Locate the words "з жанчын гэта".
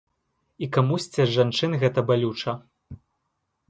1.25-1.99